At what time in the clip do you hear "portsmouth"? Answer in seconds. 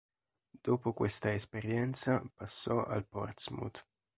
3.05-3.85